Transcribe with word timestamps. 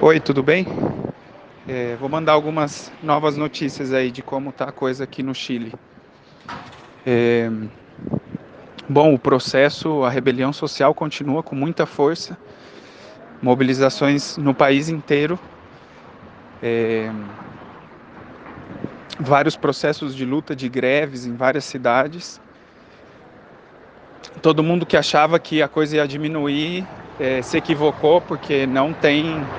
Oi, 0.00 0.20
tudo 0.20 0.42
bem? 0.42 0.66
É, 1.66 1.96
vou 1.96 2.08
mandar 2.08 2.32
algumas 2.32 2.92
novas 3.00 3.36
notícias 3.36 3.92
aí 3.92 4.10
de 4.10 4.22
como 4.22 4.52
tá 4.52 4.66
a 4.70 4.72
coisa 4.72 5.04
aqui 5.04 5.22
no 5.22 5.34
Chile. 5.34 5.72
É, 7.04 7.48
bom, 8.88 9.14
o 9.14 9.18
processo, 9.18 10.02
a 10.04 10.10
rebelião 10.10 10.52
social 10.52 10.94
continua 10.94 11.42
com 11.42 11.54
muita 11.54 11.86
força, 11.86 12.36
mobilizações 13.40 14.36
no 14.36 14.54
país 14.54 14.88
inteiro, 14.88 15.38
é, 16.60 17.12
vários 19.20 19.56
processos 19.56 20.14
de 20.14 20.24
luta, 20.24 20.54
de 20.56 20.68
greves 20.68 21.24
em 21.26 21.36
várias 21.36 21.64
cidades. 21.64 22.40
Todo 24.42 24.62
mundo 24.64 24.84
que 24.86 24.96
achava 24.96 25.38
que 25.38 25.62
a 25.62 25.68
coisa 25.68 25.96
ia 25.96 26.06
diminuir 26.08 26.88
é, 27.18 27.40
se 27.42 27.56
equivocou, 27.56 28.20
porque 28.20 28.66
não 28.66 28.92
tem 28.94 29.50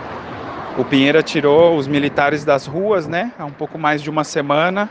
o 0.77 0.85
Pinheira 0.85 1.21
tirou 1.21 1.77
os 1.77 1.87
militares 1.87 2.45
das 2.45 2.65
ruas, 2.65 3.07
né? 3.07 3.33
Há 3.37 3.45
um 3.45 3.51
pouco 3.51 3.77
mais 3.77 4.01
de 4.01 4.09
uma 4.09 4.23
semana. 4.23 4.89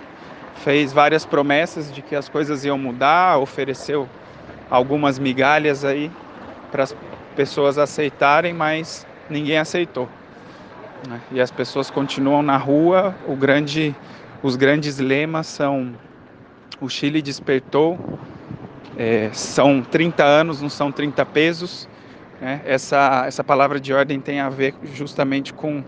Fez 0.57 0.93
várias 0.93 1.25
promessas 1.25 1.93
de 1.93 2.03
que 2.03 2.17
as 2.17 2.29
coisas 2.29 2.65
iam 2.65 2.77
mudar, 2.77 3.39
ofereceu 3.39 4.09
algumas 4.69 5.19
migalhas 5.19 5.85
aí 5.85 6.11
para 6.71 6.83
as 6.83 6.95
pessoas 7.37 7.79
aceitarem, 7.79 8.53
mas 8.53 9.07
ninguém 9.31 9.57
aceitou. 9.57 10.09
Né? 11.09 11.21
E 11.31 11.41
as 11.41 11.51
pessoas 11.51 11.91
continuam 11.91 12.43
na 12.43 12.57
rua. 12.57 13.15
O 13.27 13.37
grande, 13.37 13.95
os 14.43 14.57
grandes 14.57 14.99
lemas 14.99 15.47
são: 15.47 15.95
o 16.81 16.89
Chile 16.89 17.23
despertou. 17.23 17.99
É, 18.97 19.31
são 19.33 19.81
30 19.81 20.25
anos, 20.25 20.61
não 20.61 20.69
são 20.69 20.91
30 20.91 21.25
pesos. 21.27 21.89
Né? 22.41 22.61
Essa, 22.65 23.25
essa 23.27 23.43
palavra 23.43 23.81
de 23.81 23.93
ordem 23.93 24.21
tem 24.21 24.41
a 24.41 24.49
ver 24.49 24.75
justamente 24.95 25.53
com, 25.53 25.83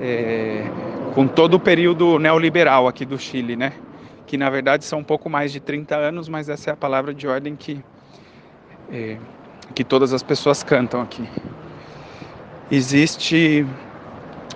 é, 0.00 0.64
com 1.14 1.26
todo 1.26 1.54
o 1.54 1.60
período 1.60 2.18
neoliberal 2.18 2.86
aqui 2.86 3.04
do 3.04 3.18
Chile, 3.18 3.56
né? 3.56 3.72
que 4.26 4.36
na 4.36 4.50
verdade 4.50 4.84
são 4.84 4.98
um 4.98 5.04
pouco 5.04 5.30
mais 5.30 5.52
de 5.52 5.60
30 5.60 5.94
anos, 5.94 6.28
mas 6.28 6.48
essa 6.48 6.70
é 6.70 6.72
a 6.72 6.76
palavra 6.76 7.14
de 7.14 7.28
ordem 7.28 7.54
que, 7.54 7.82
é, 8.92 9.16
que 9.74 9.84
todas 9.84 10.12
as 10.12 10.22
pessoas 10.22 10.62
cantam 10.62 11.00
aqui. 11.00 11.28
Existe 12.70 13.64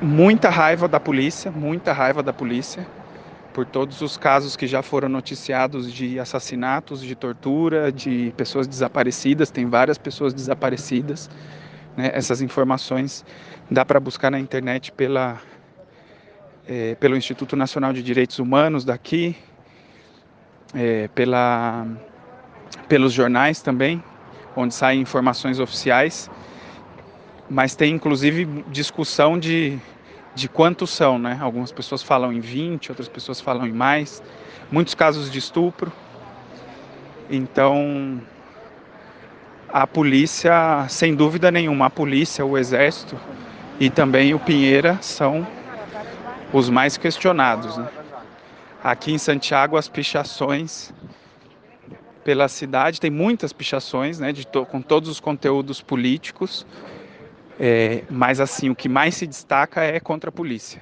muita 0.02 0.50
raiva 0.50 0.88
da 0.88 0.98
polícia, 0.98 1.50
muita 1.50 1.92
raiva 1.92 2.22
da 2.22 2.32
polícia 2.32 2.86
por 3.52 3.66
todos 3.66 4.00
os 4.00 4.16
casos 4.16 4.56
que 4.56 4.66
já 4.66 4.82
foram 4.82 5.08
noticiados 5.08 5.92
de 5.92 6.18
assassinatos, 6.18 7.02
de 7.02 7.14
tortura, 7.14 7.90
de 7.90 8.32
pessoas 8.36 8.66
desaparecidas, 8.66 9.50
tem 9.50 9.66
várias 9.66 9.98
pessoas 9.98 10.32
desaparecidas. 10.32 11.28
Né? 11.96 12.10
Essas 12.14 12.40
informações 12.40 13.24
dá 13.70 13.84
para 13.84 13.98
buscar 13.98 14.30
na 14.30 14.38
internet 14.38 14.92
pela, 14.92 15.40
é, 16.66 16.94
pelo 16.94 17.16
Instituto 17.16 17.56
Nacional 17.56 17.92
de 17.92 18.02
Direitos 18.02 18.38
Humanos 18.38 18.84
daqui, 18.84 19.36
é, 20.74 21.08
pela, 21.08 21.86
pelos 22.88 23.12
jornais 23.12 23.60
também, 23.60 24.02
onde 24.54 24.74
saem 24.74 25.00
informações 25.00 25.58
oficiais, 25.58 26.30
mas 27.48 27.74
tem 27.74 27.94
inclusive 27.94 28.64
discussão 28.68 29.36
de 29.36 29.76
de 30.40 30.48
quantos 30.48 30.88
são, 30.88 31.18
né? 31.18 31.38
Algumas 31.38 31.70
pessoas 31.70 32.02
falam 32.02 32.32
em 32.32 32.40
20, 32.40 32.90
outras 32.90 33.08
pessoas 33.08 33.40
falam 33.40 33.66
em 33.66 33.72
mais. 33.72 34.22
Muitos 34.72 34.94
casos 34.94 35.30
de 35.30 35.38
estupro. 35.38 35.92
Então, 37.28 38.20
a 39.68 39.86
polícia, 39.86 40.86
sem 40.88 41.14
dúvida 41.14 41.50
nenhuma, 41.50 41.86
a 41.86 41.90
polícia, 41.90 42.44
o 42.44 42.56
exército 42.56 43.20
e 43.78 43.90
também 43.90 44.32
o 44.32 44.38
Pinheira 44.38 44.98
são 45.02 45.46
os 46.54 46.70
mais 46.70 46.96
questionados. 46.96 47.76
Né? 47.76 47.86
Aqui 48.82 49.12
em 49.12 49.18
Santiago, 49.18 49.76
as 49.76 49.88
pichações 49.88 50.90
pela 52.24 52.48
cidade, 52.48 52.98
tem 52.98 53.10
muitas 53.10 53.52
pichações, 53.52 54.18
né, 54.18 54.30
de 54.32 54.46
to 54.46 54.64
com 54.66 54.80
todos 54.80 55.08
os 55.08 55.20
conteúdos 55.20 55.80
políticos 55.80 56.66
é, 57.62 58.04
mas 58.08 58.40
assim, 58.40 58.70
o 58.70 58.74
que 58.74 58.88
mais 58.88 59.14
se 59.14 59.26
destaca 59.26 59.82
é 59.82 60.00
contra 60.00 60.30
a 60.30 60.32
polícia. 60.32 60.80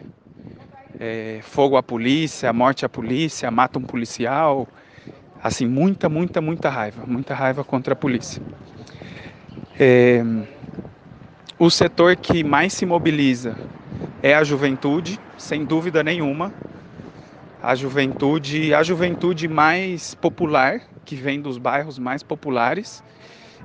É, 1.00 1.40
fogo 1.42 1.76
à 1.76 1.82
polícia, 1.82 2.52
morte 2.52 2.86
à 2.86 2.88
polícia, 2.88 3.50
mata 3.50 3.80
um 3.80 3.84
policial. 3.84 4.68
Assim, 5.42 5.66
muita, 5.66 6.08
muita, 6.08 6.40
muita 6.40 6.70
raiva. 6.70 7.02
Muita 7.04 7.34
raiva 7.34 7.64
contra 7.64 7.94
a 7.94 7.96
polícia. 7.96 8.40
É, 9.76 10.22
o 11.58 11.68
setor 11.68 12.14
que 12.14 12.44
mais 12.44 12.72
se 12.72 12.86
mobiliza 12.86 13.58
é 14.22 14.36
a 14.36 14.44
juventude, 14.44 15.20
sem 15.36 15.66
dúvida 15.66 16.04
nenhuma. 16.04 16.54
A 17.60 17.74
juventude, 17.74 18.72
a 18.72 18.84
juventude 18.84 19.48
mais 19.48 20.14
popular, 20.14 20.80
que 21.04 21.16
vem 21.16 21.40
dos 21.40 21.58
bairros 21.58 21.98
mais 21.98 22.22
populares, 22.22 23.02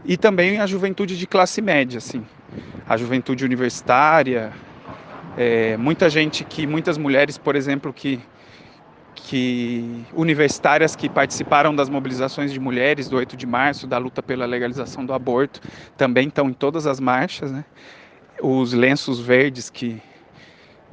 e 0.04 0.18
também 0.18 0.60
a 0.60 0.66
juventude 0.66 1.16
de 1.16 1.28
classe 1.28 1.62
média, 1.62 2.00
assim 2.00 2.26
a 2.88 2.98
juventude 2.98 3.46
universitária, 3.46 4.52
é, 5.38 5.78
muita 5.78 6.10
gente 6.10 6.44
que, 6.44 6.68
muitas 6.68 6.98
mulheres, 6.98 7.38
por 7.38 7.56
exemplo, 7.56 7.92
que, 7.92 8.20
que 9.16 10.06
universitárias 10.14 10.96
que 10.96 11.10
participaram 11.10 11.76
das 11.76 11.90
mobilizações 11.90 12.52
de 12.52 12.60
mulheres 12.60 13.08
do 13.10 13.18
8 13.18 13.36
de 13.36 13.48
março, 13.48 13.88
da 13.88 13.98
luta 13.98 14.22
pela 14.22 14.46
legalização 14.46 15.06
do 15.06 15.14
aborto, 15.14 15.60
também 15.98 16.28
estão 16.28 16.50
em 16.50 16.54
todas 16.54 16.86
as 16.86 17.00
marchas, 17.00 17.52
né? 17.52 17.66
Os 18.42 18.74
lenços 18.74 19.20
verdes 19.20 19.70
que 19.70 20.02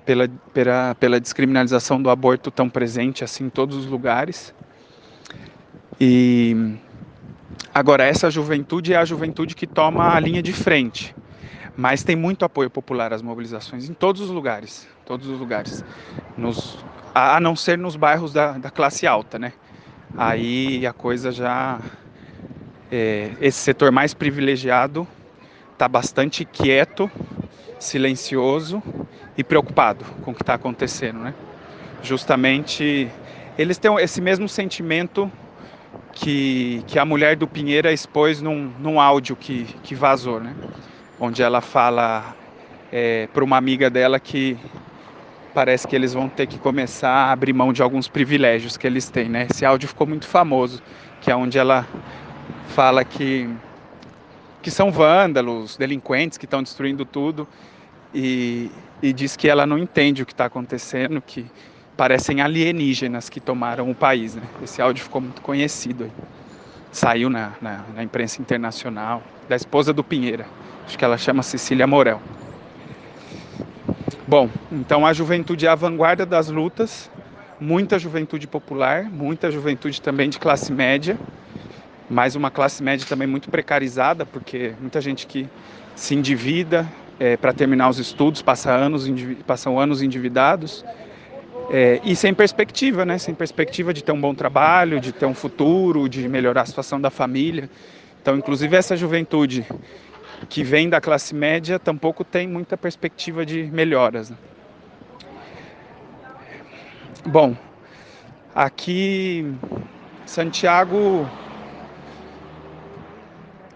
pela, 0.04 0.28
pela, 0.52 0.94
pela 0.94 1.20
descriminalização 1.20 2.00
do 2.00 2.08
aborto 2.08 2.48
estão 2.48 2.68
presentes 2.68 3.22
assim 3.22 3.44
em 3.44 3.50
todos 3.50 3.76
os 3.76 3.86
lugares. 3.86 4.54
E 6.00 6.76
agora 7.74 8.04
essa 8.04 8.30
juventude 8.30 8.94
é 8.94 8.96
a 8.96 9.04
juventude 9.04 9.54
que 9.54 9.66
toma 9.66 10.14
a 10.14 10.20
linha 10.20 10.42
de 10.42 10.52
frente. 10.52 11.14
Mas 11.80 12.02
tem 12.02 12.14
muito 12.14 12.44
apoio 12.44 12.68
popular 12.68 13.10
às 13.10 13.22
mobilizações 13.22 13.88
em 13.88 13.94
todos 13.94 14.20
os 14.20 14.28
lugares, 14.28 14.86
todos 15.06 15.26
os 15.26 15.40
lugares, 15.40 15.82
nos, 16.36 16.76
a 17.14 17.40
não 17.40 17.56
ser 17.56 17.78
nos 17.78 17.96
bairros 17.96 18.34
da, 18.34 18.52
da 18.58 18.70
classe 18.70 19.06
alta, 19.06 19.38
né? 19.38 19.54
Aí 20.14 20.86
a 20.86 20.92
coisa 20.92 21.32
já, 21.32 21.80
é, 22.92 23.32
esse 23.40 23.60
setor 23.60 23.90
mais 23.90 24.12
privilegiado 24.12 25.08
está 25.72 25.88
bastante 25.88 26.44
quieto, 26.44 27.10
silencioso 27.78 28.82
e 29.34 29.42
preocupado 29.42 30.04
com 30.22 30.32
o 30.32 30.34
que 30.34 30.42
está 30.42 30.52
acontecendo, 30.52 31.20
né? 31.20 31.32
Justamente 32.02 33.10
eles 33.56 33.78
têm 33.78 33.90
esse 34.00 34.20
mesmo 34.20 34.50
sentimento 34.50 35.32
que, 36.12 36.84
que 36.86 36.98
a 36.98 37.06
mulher 37.06 37.36
do 37.36 37.48
Pinheira 37.48 37.90
expôs 37.90 38.42
num, 38.42 38.70
num 38.78 39.00
áudio 39.00 39.34
que, 39.34 39.64
que 39.82 39.94
vazou, 39.94 40.40
né? 40.40 40.54
Onde 41.20 41.42
ela 41.42 41.60
fala 41.60 42.34
é, 42.90 43.28
para 43.32 43.44
uma 43.44 43.56
amiga 43.56 43.90
dela 43.90 44.18
que 44.18 44.56
parece 45.54 45.86
que 45.86 45.94
eles 45.94 46.14
vão 46.14 46.28
ter 46.28 46.46
que 46.46 46.58
começar 46.58 47.10
a 47.10 47.32
abrir 47.32 47.52
mão 47.52 47.72
de 47.72 47.82
alguns 47.82 48.08
privilégios 48.08 48.76
que 48.76 48.86
eles 48.86 49.10
têm, 49.10 49.28
né? 49.28 49.46
Esse 49.50 49.64
áudio 49.64 49.88
ficou 49.88 50.06
muito 50.06 50.26
famoso, 50.26 50.82
que 51.20 51.30
é 51.30 51.36
onde 51.36 51.58
ela 51.58 51.86
fala 52.68 53.04
que 53.04 53.48
que 54.62 54.70
são 54.70 54.90
vândalos, 54.92 55.76
delinquentes 55.76 56.36
que 56.36 56.44
estão 56.44 56.62
destruindo 56.62 57.04
tudo 57.06 57.48
e, 58.14 58.70
e 59.02 59.12
diz 59.12 59.34
que 59.34 59.48
ela 59.48 59.66
não 59.66 59.78
entende 59.78 60.22
o 60.22 60.26
que 60.26 60.32
está 60.32 60.44
acontecendo, 60.44 61.20
que 61.22 61.46
parecem 61.96 62.42
alienígenas 62.42 63.30
que 63.30 63.40
tomaram 63.40 63.90
o 63.90 63.94
país, 63.94 64.34
né? 64.34 64.42
Esse 64.62 64.82
áudio 64.82 65.02
ficou 65.04 65.20
muito 65.20 65.40
conhecido, 65.40 66.04
aí. 66.04 66.12
saiu 66.92 67.30
na, 67.30 67.52
na, 67.60 67.84
na 67.94 68.02
imprensa 68.02 68.40
internacional, 68.42 69.22
da 69.48 69.56
esposa 69.56 69.92
do 69.92 70.04
Pinheira. 70.04 70.46
Acho 70.86 70.98
que 70.98 71.04
ela 71.04 71.18
chama 71.18 71.42
Cecília 71.42 71.86
Morel. 71.86 72.20
Bom, 74.26 74.48
então 74.70 75.06
a 75.06 75.12
juventude 75.12 75.66
é 75.66 75.68
a 75.68 75.74
vanguarda 75.74 76.24
das 76.24 76.48
lutas, 76.48 77.10
muita 77.60 77.98
juventude 77.98 78.46
popular, 78.46 79.04
muita 79.04 79.50
juventude 79.50 80.00
também 80.00 80.28
de 80.28 80.38
classe 80.38 80.72
média, 80.72 81.18
mas 82.08 82.34
uma 82.34 82.50
classe 82.50 82.82
média 82.82 83.06
também 83.08 83.26
muito 83.26 83.48
precarizada, 83.48 84.24
porque 84.24 84.72
muita 84.80 85.00
gente 85.00 85.26
que 85.26 85.48
se 85.94 86.14
endivida 86.14 86.86
é, 87.18 87.36
para 87.36 87.52
terminar 87.52 87.88
os 87.88 87.98
estudos, 87.98 88.40
passa 88.40 88.72
anos, 88.72 89.06
passam 89.46 89.78
anos 89.78 90.02
endividados, 90.02 90.84
é, 91.72 92.00
e 92.02 92.16
sem 92.16 92.34
perspectiva, 92.34 93.04
né? 93.04 93.18
Sem 93.18 93.34
perspectiva 93.34 93.94
de 93.94 94.02
ter 94.02 94.10
um 94.10 94.20
bom 94.20 94.34
trabalho, 94.34 94.98
de 94.98 95.12
ter 95.12 95.26
um 95.26 95.34
futuro, 95.34 96.08
de 96.08 96.28
melhorar 96.28 96.62
a 96.62 96.66
situação 96.66 97.00
da 97.00 97.10
família. 97.10 97.70
Então, 98.20 98.36
inclusive 98.36 98.76
essa 98.76 98.96
juventude 98.96 99.64
que 100.48 100.62
vem 100.62 100.88
da 100.88 101.00
classe 101.00 101.34
média 101.34 101.78
tampouco 101.78 102.24
tem 102.24 102.48
muita 102.48 102.76
perspectiva 102.76 103.44
de 103.44 103.64
melhoras. 103.64 104.30
Né? 104.30 104.36
Bom, 107.26 107.54
aqui 108.54 109.54
Santiago 110.24 111.28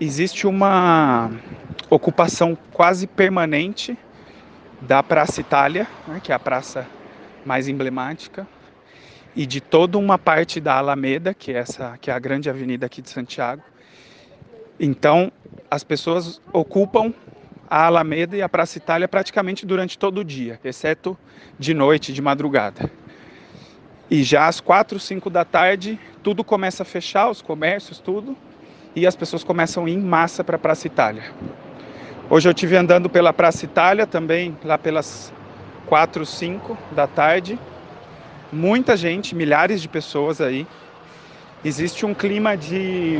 existe 0.00 0.46
uma 0.46 1.31
ocupação 1.90 2.56
quase 2.72 3.06
permanente 3.06 3.96
da 4.81 5.02
Praça 5.02 5.40
Itália, 5.40 5.87
né, 6.06 6.20
que 6.22 6.32
é 6.32 6.34
a 6.34 6.38
praça 6.38 6.87
mais 7.44 7.69
emblemática, 7.69 8.46
e 9.37 9.46
de 9.46 9.61
toda 9.61 9.99
uma 9.99 10.19
parte 10.19 10.61
da 10.61 10.76
Alameda, 10.76 11.34
que 11.34 11.52
é 11.52 11.58
essa, 11.58 11.99
que 12.00 12.11
é 12.11 12.14
a 12.14 12.19
grande 12.19 12.49
avenida 12.49 12.87
aqui 12.87 13.02
de 13.02 13.11
Santiago. 13.11 13.62
Então, 14.79 15.31
as 15.71 15.85
pessoas 15.85 16.41
ocupam 16.53 17.12
a 17.69 17.87
Alameda 17.87 18.37
e 18.37 18.43
a 18.43 18.49
Praça 18.49 18.79
Itália 18.79 19.09
praticamente 19.09 19.65
durante 19.65 19.99
todo 19.99 20.19
o 20.19 20.25
dia, 20.25 20.61
exceto 20.65 21.17
de 21.59 21.73
noite, 21.73 22.12
de 22.12 22.21
madrugada. 22.21 22.91
E 24.11 24.23
já 24.23 24.47
às 24.47 24.61
quatro, 24.61 25.00
cinco 25.00 25.31
da 25.31 25.44
tarde, 25.44 25.99
tudo 26.23 26.44
começa 26.44 26.82
a 26.82 26.87
fechar, 26.87 27.31
os 27.31 27.41
comércios, 27.41 27.99
tudo, 27.99 28.37
e 28.94 29.06
as 29.06 29.17
pessoas 29.17 29.43
começam 29.43 29.87
a 29.87 29.91
ir 29.91 29.94
em 29.94 30.00
massa 30.00 30.44
para 30.44 30.56
a 30.56 30.59
Praça 30.59 30.87
Itália. 30.87 31.25
Hoje 32.29 32.49
eu 32.49 32.53
estive 32.53 32.76
andando 32.76 33.09
pela 33.09 33.32
Praça 33.32 33.65
Itália 33.65 34.06
também, 34.06 34.56
lá 34.65 34.79
pelas 34.79 35.32
quatro, 35.87 36.25
cinco 36.25 36.76
da 36.91 37.06
tarde. 37.06 37.59
Muita 38.53 38.97
gente, 38.97 39.35
milhares 39.35 39.81
de 39.81 39.88
pessoas 39.88 40.41
aí. 40.41 40.67
Existe 41.65 42.06
um 42.06 42.15
clima 42.15 42.56
de 42.56 43.19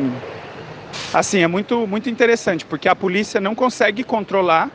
assim, 1.13 1.43
é 1.43 1.47
muito 1.47 1.87
muito 1.87 2.09
interessante, 2.09 2.65
porque 2.65 2.89
a 2.89 2.95
polícia 2.95 3.41
não 3.41 3.55
consegue 3.55 4.05
controlar 4.05 4.71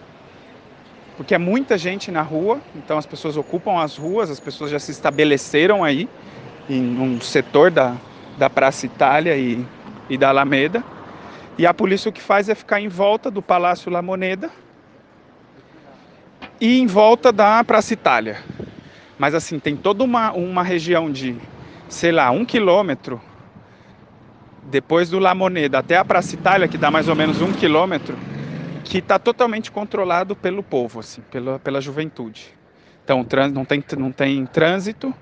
porque 1.20 1.36
é 1.36 1.38
muita 1.38 1.78
gente 1.78 2.12
na 2.12 2.22
rua, 2.22 2.62
então 2.74 2.98
as 2.98 3.06
pessoas 3.06 3.36
ocupam 3.36 3.82
as 3.82 3.98
ruas, 3.98 4.30
as 4.30 4.40
pessoas 4.40 4.72
já 4.72 4.80
se 4.80 4.92
estabeleceram 4.92 5.84
aí 5.84 6.08
em 6.70 6.98
um 6.98 7.20
setor 7.20 7.70
da, 7.70 7.94
da 8.38 8.50
Praça 8.50 8.86
Itália 8.86 9.36
e, 9.36 9.66
e 10.10 10.18
da 10.18 10.30
Alameda. 10.30 10.82
E 11.58 11.66
a 11.66 11.74
polícia 11.74 12.08
o 12.08 12.14
que 12.14 12.22
faz 12.22 12.48
é 12.48 12.56
ficar 12.56 12.80
em 12.80 12.88
volta 12.88 13.30
do 13.30 13.42
Palácio 13.42 13.92
La 13.92 14.02
Moneda 14.02 14.50
e 16.62 16.80
em 16.80 16.88
volta 16.88 17.34
da 17.34 17.62
Praça 17.66 17.94
Itália. 17.94 18.38
Mas 19.18 19.36
assim, 19.36 19.60
tem 19.60 19.76
toda 19.76 20.06
uma, 20.06 20.32
uma 20.32 20.64
região 20.64 21.12
de, 21.12 21.36
sei 21.90 22.14
lá, 22.14 22.32
um 22.32 22.46
quilômetro 22.46 23.22
depois 24.70 25.10
do 25.10 25.20
La 25.20 25.34
Moneda 25.34 25.80
até 25.80 25.98
a 25.98 26.06
Praça 26.06 26.36
Itália, 26.36 26.68
que 26.68 26.78
dá 26.78 26.92
mais 26.92 27.08
ou 27.08 27.16
menos 27.16 27.42
um 27.42 27.52
quilômetro, 27.52 28.18
que 28.84 29.00
está 29.00 29.20
totalmente 29.20 29.72
controlado 29.72 30.36
pelo 30.36 30.64
povo, 30.64 31.00
assim, 31.00 31.22
pela, 31.30 31.60
pela 31.60 31.82
juventude. 31.82 32.54
Então 33.04 33.26
não 33.54 33.66
tem, 33.66 33.84
não 33.98 34.12
tem 34.12 34.46
trânsito, 34.46 35.14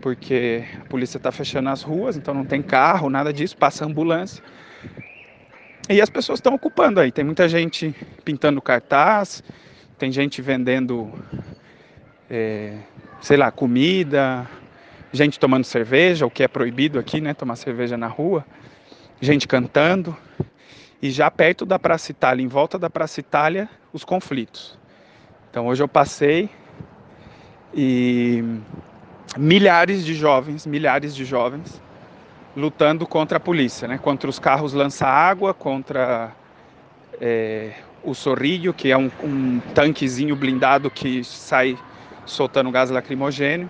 porque 0.00 0.64
a 0.80 0.84
polícia 0.88 1.16
está 1.16 1.32
fechando 1.32 1.68
as 1.68 1.82
ruas, 1.82 2.16
então 2.16 2.32
não 2.32 2.44
tem 2.44 2.62
carro, 2.62 3.10
nada 3.10 3.32
disso, 3.32 3.56
passa 3.56 3.84
ambulância. 3.84 4.42
E 5.88 6.00
as 6.00 6.08
pessoas 6.08 6.38
estão 6.38 6.54
ocupando 6.54 7.00
aí. 7.00 7.10
Tem 7.10 7.24
muita 7.24 7.48
gente 7.48 7.94
pintando 8.24 8.60
cartaz, 8.62 9.42
tem 9.98 10.10
gente 10.10 10.40
vendendo, 10.40 11.12
é, 12.30 12.78
sei 13.20 13.36
lá, 13.36 13.50
comida, 13.50 14.48
gente 15.12 15.38
tomando 15.38 15.64
cerveja, 15.64 16.26
o 16.26 16.30
que 16.30 16.42
é 16.42 16.48
proibido 16.48 16.98
aqui, 16.98 17.20
né? 17.20 17.34
Tomar 17.34 17.56
cerveja 17.56 17.96
na 17.96 18.06
rua, 18.06 18.44
gente 19.24 19.48
cantando. 19.48 20.16
E 21.02 21.10
já 21.10 21.30
perto 21.30 21.66
da 21.66 21.78
Praça 21.78 22.10
Itália, 22.10 22.42
em 22.42 22.48
volta 22.48 22.78
da 22.78 22.88
Praça 22.88 23.20
Itália, 23.20 23.68
os 23.92 24.04
conflitos. 24.04 24.78
Então 25.50 25.66
hoje 25.66 25.82
eu 25.82 25.88
passei 25.88 26.48
e 27.74 28.42
milhares 29.36 30.04
de 30.04 30.14
jovens, 30.14 30.64
milhares 30.64 31.14
de 31.14 31.24
jovens 31.24 31.82
lutando 32.56 33.06
contra 33.06 33.38
a 33.38 33.40
polícia, 33.40 33.88
né? 33.88 33.98
Contra 33.98 34.30
os 34.30 34.38
carros 34.38 34.72
lança-água, 34.72 35.52
contra 35.52 36.32
é, 37.20 37.72
o 38.02 38.14
Sorrilho, 38.14 38.72
que 38.72 38.90
é 38.90 38.96
um, 38.96 39.10
um 39.22 39.60
tanquezinho 39.74 40.36
blindado 40.36 40.90
que 40.90 41.24
sai 41.24 41.76
soltando 42.24 42.70
gás 42.70 42.90
lacrimogêneo. 42.90 43.68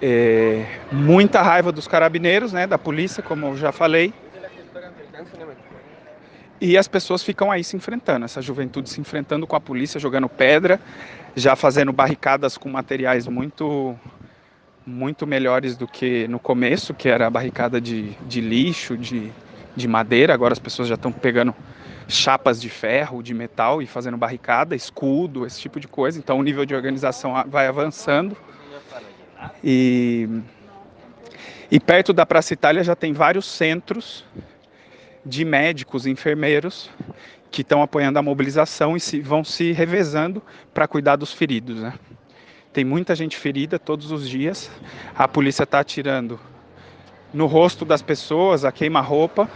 É, 0.00 0.64
muita 0.92 1.40
raiva 1.40 1.72
dos 1.72 1.88
carabineiros, 1.88 2.52
né, 2.52 2.66
da 2.66 2.76
polícia, 2.76 3.22
como 3.22 3.46
eu 3.46 3.56
já 3.56 3.72
falei. 3.72 4.12
E 6.60 6.78
as 6.78 6.88
pessoas 6.88 7.22
ficam 7.22 7.50
aí 7.50 7.62
se 7.62 7.76
enfrentando, 7.76 8.24
essa 8.24 8.40
juventude 8.40 8.88
se 8.88 9.00
enfrentando 9.00 9.46
com 9.46 9.56
a 9.56 9.60
polícia, 9.60 10.00
jogando 10.00 10.28
pedra, 10.28 10.80
já 11.34 11.54
fazendo 11.54 11.92
barricadas 11.92 12.56
com 12.56 12.68
materiais 12.70 13.26
muito 13.26 13.94
muito 14.86 15.26
melhores 15.26 15.76
do 15.76 15.86
que 15.88 16.28
no 16.28 16.38
começo, 16.38 16.94
que 16.94 17.08
era 17.08 17.26
a 17.26 17.30
barricada 17.30 17.80
de, 17.80 18.10
de 18.22 18.40
lixo, 18.40 18.96
de, 18.96 19.32
de 19.74 19.88
madeira. 19.88 20.32
Agora 20.32 20.52
as 20.52 20.60
pessoas 20.60 20.86
já 20.86 20.94
estão 20.94 21.10
pegando 21.10 21.52
chapas 22.06 22.60
de 22.60 22.68
ferro, 22.68 23.20
de 23.20 23.34
metal 23.34 23.82
e 23.82 23.86
fazendo 23.86 24.16
barricada, 24.16 24.76
escudo, 24.76 25.44
esse 25.44 25.60
tipo 25.60 25.80
de 25.80 25.88
coisa. 25.88 26.20
Então 26.20 26.38
o 26.38 26.42
nível 26.42 26.64
de 26.64 26.74
organização 26.74 27.34
vai 27.48 27.66
avançando. 27.66 28.36
E, 29.62 30.28
e 31.70 31.80
perto 31.80 32.12
da 32.12 32.24
Praça 32.24 32.52
Itália 32.54 32.82
já 32.84 32.94
tem 32.94 33.12
vários 33.12 33.46
centros 33.46 34.24
de 35.24 35.44
médicos, 35.44 36.06
enfermeiros 36.06 36.90
que 37.50 37.62
estão 37.62 37.82
apoiando 37.82 38.18
a 38.18 38.22
mobilização 38.22 38.96
e 38.96 39.00
se, 39.00 39.20
vão 39.20 39.42
se 39.42 39.72
revezando 39.72 40.42
para 40.74 40.86
cuidar 40.86 41.16
dos 41.16 41.32
feridos. 41.32 41.80
Né? 41.80 41.94
Tem 42.72 42.84
muita 42.84 43.14
gente 43.14 43.36
ferida 43.36 43.78
todos 43.78 44.10
os 44.10 44.28
dias. 44.28 44.70
A 45.14 45.26
polícia 45.26 45.62
está 45.64 45.80
atirando 45.80 46.38
no 47.32 47.46
rosto 47.46 47.84
das 47.84 48.02
pessoas, 48.02 48.64
a 48.64 48.70
queima-roupa. 48.70 49.48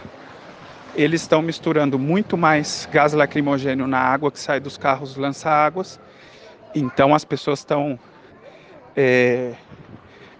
Eles 0.95 1.21
estão 1.21 1.41
misturando 1.41 1.97
muito 1.97 2.35
mais 2.35 2.89
gás 2.91 3.13
lacrimogênio 3.13 3.87
na 3.87 3.99
água 3.99 4.31
que 4.31 4.39
sai 4.39 4.59
dos 4.59 4.77
carros 4.77 5.15
lança-águas. 5.15 5.99
Então 6.75 7.13
as 7.13 7.23
pessoas 7.23 7.59
estão 7.59 7.99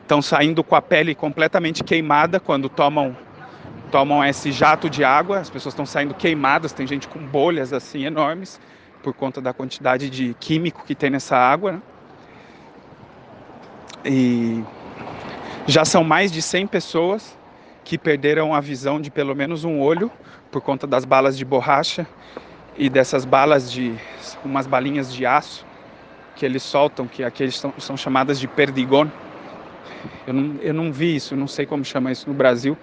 estão 0.01 0.21
saindo 0.21 0.63
com 0.63 0.75
a 0.75 0.81
pele 0.81 1.15
completamente 1.15 1.83
queimada 1.83 2.39
quando 2.39 2.69
tomam 2.69 3.15
tomam 3.91 4.23
esse 4.23 4.53
jato 4.53 4.89
de 4.89 5.03
água, 5.03 5.39
as 5.39 5.49
pessoas 5.49 5.73
estão 5.73 5.85
saindo 5.85 6.13
queimadas, 6.13 6.71
tem 6.71 6.87
gente 6.87 7.09
com 7.09 7.19
bolhas 7.19 7.73
assim 7.73 8.05
enormes 8.05 8.57
por 9.03 9.13
conta 9.13 9.41
da 9.41 9.53
quantidade 9.53 10.09
de 10.09 10.33
químico 10.39 10.85
que 10.85 10.95
tem 10.95 11.09
nessa 11.09 11.35
água. 11.35 11.73
Né? 11.73 11.81
E 14.05 14.63
já 15.67 15.83
são 15.83 16.03
mais 16.03 16.31
de 16.31 16.41
100 16.41 16.67
pessoas 16.67 17.37
que 17.83 17.97
perderam 17.97 18.53
a 18.53 18.61
visão 18.61 19.01
de 19.01 19.11
pelo 19.11 19.35
menos 19.35 19.63
um 19.63 19.79
olho 19.81 20.09
por 20.51 20.61
conta 20.61 20.87
das 20.87 21.03
balas 21.03 21.37
de 21.37 21.43
borracha 21.43 22.07
e 22.77 22.89
dessas 22.89 23.25
balas 23.25 23.71
de 23.71 23.95
umas 24.43 24.65
balinhas 24.65 25.13
de 25.13 25.25
aço 25.25 25.65
que 26.35 26.45
eles 26.45 26.63
soltam, 26.63 27.07
que 27.07 27.23
aqueles 27.23 27.57
são, 27.57 27.73
são 27.77 27.97
chamadas 27.97 28.39
de 28.39 28.47
perdigon. 28.47 29.07
Eu 30.25 30.33
não, 30.33 30.55
eu 30.61 30.73
não 30.73 30.91
vi 30.91 31.15
isso, 31.15 31.35
não 31.35 31.47
sei 31.47 31.65
como 31.65 31.83
chama 31.83 32.11
isso 32.11 32.29
no 32.29 32.35
Brasil, 32.35 32.77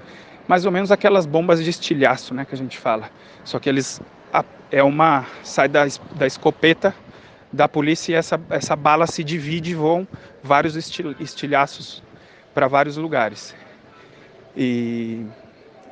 mais 0.47 0.65
ou 0.65 0.73
menos 0.73 0.91
aquelas 0.91 1.27
bombas 1.27 1.63
de 1.63 1.71
estilhaço, 1.71 2.35
né, 2.35 2.45
que 2.45 2.55
a 2.55 2.59
gente 2.59 2.79
fala. 2.79 3.11
Só 3.45 3.59
que 3.59 3.69
eles 3.69 4.01
é 4.71 4.83
uma 4.83 5.27
sai 5.43 5.69
da, 5.69 5.87
da 6.15 6.27
escopeta 6.27 6.95
da 7.53 7.69
polícia 7.69 8.13
e 8.13 8.15
essa, 8.15 8.41
essa 8.51 8.77
bala 8.77 9.07
se 9.07 9.25
divide 9.25 9.71
e 9.71 9.75
voam 9.75 10.07
vários 10.43 10.77
estil, 10.77 11.15
estilhaços 11.19 12.03
para 12.55 12.69
vários 12.69 12.97
lugares. 12.97 13.55
E 14.57 15.25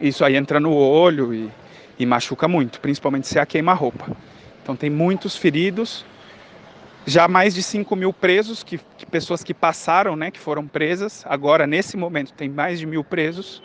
isso 0.01 0.25
aí 0.25 0.37
entra 0.37 0.61
no 0.61 0.75
olho 0.75 1.33
e, 1.33 1.51
e 1.99 2.05
machuca 2.05 2.47
muito, 2.47 2.81
principalmente 2.81 3.27
se 3.27 3.39
é 3.39 3.43
a 3.43 3.47
queima-roupa. 3.47 4.15
Então 4.63 4.77
tem 4.77 4.91
muitos 4.91 5.37
feridos, 5.37 6.05
já 7.07 7.29
mais 7.29 7.55
de 7.55 7.63
5 7.63 7.95
mil 7.97 8.13
presos, 8.13 8.63
que, 8.65 8.79
que, 8.99 9.07
pessoas 9.07 9.43
que 9.45 9.55
passaram, 9.55 10.17
né, 10.17 10.31
que 10.31 10.41
foram 10.41 10.67
presas. 10.67 11.25
Agora, 11.27 11.67
nesse 11.67 11.97
momento, 11.97 12.33
tem 12.33 12.49
mais 12.49 12.79
de 12.79 12.87
mil 12.87 13.05
presos 13.05 13.63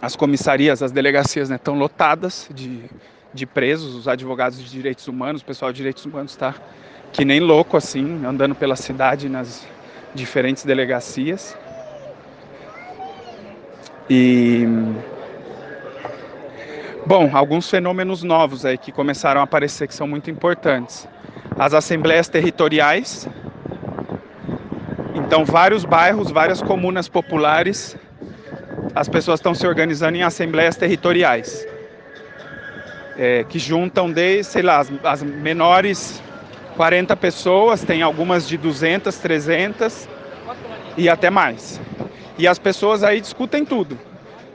as 0.00 0.14
comissarias, 0.14 0.82
as 0.82 0.92
delegacias 0.92 1.50
estão 1.50 1.74
né, 1.74 1.80
lotadas 1.80 2.48
de, 2.54 2.84
de 3.34 3.46
presos, 3.46 3.94
os 3.94 4.08
advogados 4.08 4.58
de 4.58 4.70
direitos 4.70 5.08
humanos, 5.08 5.42
o 5.42 5.44
pessoal 5.44 5.72
de 5.72 5.78
direitos 5.78 6.04
humanos 6.04 6.32
está 6.32 6.54
que 7.12 7.24
nem 7.24 7.40
louco 7.40 7.76
assim, 7.76 8.24
andando 8.24 8.54
pela 8.54 8.76
cidade 8.76 9.28
nas 9.28 9.66
diferentes 10.14 10.64
delegacias. 10.64 11.56
E 14.08 14.66
bom, 17.04 17.30
alguns 17.32 17.68
fenômenos 17.68 18.22
novos 18.22 18.64
aí 18.64 18.78
que 18.78 18.92
começaram 18.92 19.40
a 19.40 19.44
aparecer 19.44 19.88
que 19.88 19.94
são 19.94 20.06
muito 20.06 20.30
importantes. 20.30 21.08
As 21.58 21.74
assembleias 21.74 22.28
territoriais. 22.28 23.28
Então, 25.14 25.44
vários 25.44 25.84
bairros, 25.84 26.30
várias 26.30 26.62
comunas 26.62 27.08
populares 27.08 27.96
as 28.98 29.08
pessoas 29.08 29.38
estão 29.38 29.54
se 29.54 29.64
organizando 29.64 30.16
em 30.16 30.22
assembleias 30.22 30.76
territoriais, 30.76 31.64
é, 33.16 33.44
que 33.48 33.58
juntam 33.58 34.10
desde, 34.10 34.52
sei 34.52 34.62
lá, 34.62 34.78
as, 34.78 34.90
as 35.04 35.22
menores 35.22 36.20
40 36.76 37.16
pessoas, 37.16 37.82
tem 37.82 38.02
algumas 38.02 38.48
de 38.48 38.56
200, 38.56 39.16
300 39.16 40.08
e 40.96 41.08
até 41.08 41.30
mais. 41.30 41.80
E 42.36 42.46
as 42.46 42.58
pessoas 42.58 43.04
aí 43.04 43.20
discutem 43.20 43.64
tudo. 43.64 43.98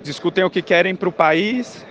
Discutem 0.01 0.43
o 0.43 0.49
que 0.49 0.61
querem 0.61 0.93
para 0.93 1.07
o 1.07 1.11
país, 1.11 1.85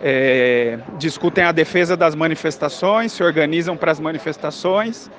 é, 0.00 0.78
discutem 0.98 1.44
a 1.44 1.52
defesa 1.52 1.96
das 1.96 2.14
manifestações, 2.14 3.12
se 3.12 3.22
organizam 3.22 3.76
para 3.76 3.90
as 3.90 4.00
manifestações. 4.00 5.10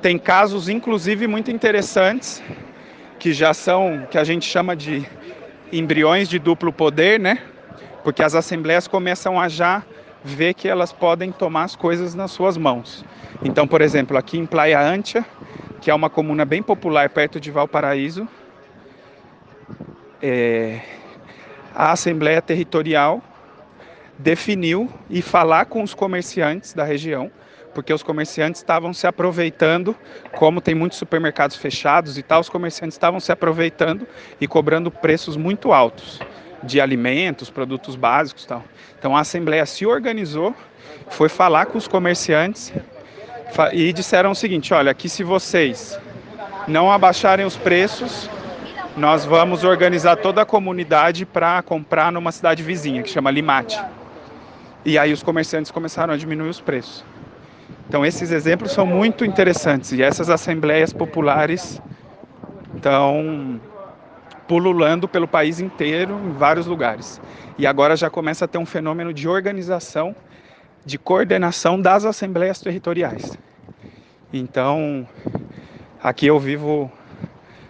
Tem 0.00 0.18
casos, 0.18 0.68
inclusive, 0.68 1.26
muito 1.26 1.50
interessantes, 1.50 2.42
que 3.18 3.32
já 3.32 3.54
são, 3.54 4.06
que 4.10 4.18
a 4.18 4.24
gente 4.24 4.46
chama 4.46 4.76
de 4.76 5.06
embriões 5.72 6.28
de 6.28 6.38
duplo 6.38 6.72
poder, 6.72 7.18
né? 7.18 7.38
Porque 8.02 8.22
as 8.22 8.34
assembleias 8.34 8.86
começam 8.86 9.40
a 9.40 9.48
já 9.48 9.82
ver 10.22 10.54
que 10.54 10.68
elas 10.68 10.92
podem 10.92 11.32
tomar 11.32 11.64
as 11.64 11.74
coisas 11.74 12.14
nas 12.14 12.30
suas 12.30 12.56
mãos. 12.56 13.04
Então, 13.42 13.66
por 13.66 13.80
exemplo, 13.80 14.16
aqui 14.16 14.38
em 14.38 14.46
Playa 14.46 14.80
Antia, 14.80 15.24
que 15.80 15.90
é 15.90 15.94
uma 15.94 16.08
comuna 16.08 16.44
bem 16.44 16.62
popular 16.62 17.10
perto 17.10 17.40
de 17.40 17.50
Valparaíso, 17.50 18.28
é, 20.22 20.80
a 21.74 21.92
Assembleia 21.92 22.40
Territorial 22.40 23.22
definiu 24.18 24.90
e 25.10 25.20
falar 25.20 25.66
com 25.66 25.82
os 25.82 25.94
comerciantes 25.94 26.72
da 26.72 26.84
região, 26.84 27.30
porque 27.74 27.92
os 27.92 28.02
comerciantes 28.02 28.60
estavam 28.60 28.92
se 28.94 29.06
aproveitando, 29.06 29.96
como 30.36 30.60
tem 30.60 30.74
muitos 30.74 30.98
supermercados 30.98 31.56
fechados 31.56 32.16
e 32.16 32.22
tal, 32.22 32.40
os 32.40 32.48
comerciantes 32.48 32.94
estavam 32.94 33.18
se 33.18 33.32
aproveitando 33.32 34.06
e 34.40 34.46
cobrando 34.46 34.90
preços 34.90 35.36
muito 35.36 35.72
altos 35.72 36.20
de 36.62 36.80
alimentos, 36.80 37.50
produtos 37.50 37.96
básicos, 37.96 38.46
tal. 38.46 38.64
Então 38.98 39.16
a 39.16 39.20
assembleia 39.20 39.66
se 39.66 39.84
organizou, 39.84 40.54
foi 41.08 41.28
falar 41.28 41.66
com 41.66 41.76
os 41.76 41.88
comerciantes 41.88 42.72
e 43.72 43.92
disseram 43.92 44.30
o 44.30 44.34
seguinte: 44.34 44.72
olha, 44.72 44.90
aqui 44.90 45.08
se 45.08 45.22
vocês 45.22 45.98
não 46.66 46.90
abaixarem 46.90 47.44
os 47.44 47.56
preços, 47.56 48.30
nós 48.96 49.24
vamos 49.24 49.64
organizar 49.64 50.16
toda 50.16 50.42
a 50.42 50.46
comunidade 50.46 51.26
para 51.26 51.60
comprar 51.62 52.12
numa 52.12 52.32
cidade 52.32 52.62
vizinha 52.62 53.02
que 53.02 53.10
chama 53.10 53.30
Limate. 53.30 53.78
E 54.84 54.98
aí 54.98 55.12
os 55.12 55.22
comerciantes 55.22 55.70
começaram 55.70 56.12
a 56.12 56.16
diminuir 56.16 56.48
os 56.48 56.60
preços. 56.60 57.04
Então 57.88 58.04
esses 58.04 58.30
exemplos 58.30 58.72
são 58.72 58.84
muito 58.84 59.24
interessantes 59.24 59.92
e 59.92 60.02
essas 60.02 60.28
assembleias 60.28 60.92
populares 60.92 61.80
estão 62.76 63.60
pululando 64.46 65.08
pelo 65.08 65.26
país 65.26 65.58
inteiro, 65.58 66.20
em 66.24 66.32
vários 66.32 66.66
lugares. 66.66 67.20
E 67.58 67.66
agora 67.66 67.96
já 67.96 68.10
começa 68.10 68.44
a 68.44 68.48
ter 68.48 68.58
um 68.58 68.66
fenômeno 68.66 69.12
de 69.12 69.26
organização, 69.26 70.14
de 70.84 70.98
coordenação 70.98 71.80
das 71.80 72.04
assembleias 72.04 72.60
territoriais. 72.60 73.38
Então, 74.32 75.08
aqui 76.02 76.26
eu 76.26 76.38
vivo 76.38 76.90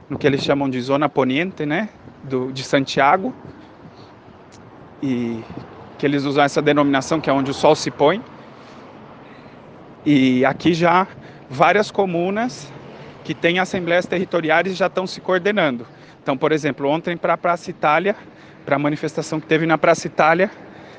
no 0.08 0.18
que 0.18 0.26
eles 0.26 0.42
chamam 0.42 0.68
de 0.68 0.80
Zona 0.80 1.08
Poniente, 1.08 1.64
né, 1.64 1.88
do, 2.24 2.50
de 2.50 2.64
Santiago, 2.64 3.32
e 5.02 5.44
que 6.04 6.06
eles 6.06 6.26
usam 6.26 6.44
essa 6.44 6.60
denominação 6.60 7.18
que 7.18 7.30
é 7.30 7.32
onde 7.32 7.50
o 7.50 7.54
sol 7.54 7.74
se 7.74 7.90
põe. 7.90 8.22
E 10.04 10.44
aqui 10.44 10.74
já 10.74 11.06
várias 11.48 11.90
comunas 11.90 12.70
que 13.24 13.32
têm 13.32 13.58
assembleias 13.58 14.04
territoriais 14.04 14.76
já 14.76 14.86
estão 14.86 15.06
se 15.06 15.18
coordenando. 15.22 15.86
Então, 16.22 16.36
por 16.36 16.52
exemplo, 16.52 16.86
ontem 16.90 17.16
para 17.16 17.32
a 17.32 17.36
Praça 17.38 17.70
Itália, 17.70 18.14
para 18.66 18.76
a 18.76 18.78
manifestação 18.78 19.40
que 19.40 19.46
teve 19.46 19.64
na 19.64 19.78
Praça 19.78 20.06
Itália, 20.06 20.50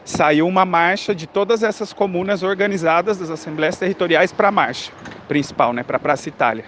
saiu 0.03 0.47
uma 0.47 0.65
marcha 0.65 1.13
de 1.13 1.27
todas 1.27 1.61
essas 1.61 1.93
comunas 1.93 2.41
organizadas 2.41 3.19
das 3.19 3.29
assembleias 3.29 3.77
territoriais 3.77 4.31
para 4.31 4.47
a 4.47 4.51
marcha 4.51 4.91
principal, 5.27 5.71
né, 5.71 5.83
para 5.83 5.97
a 5.97 5.99
Praça 5.99 6.29
Itália. 6.29 6.65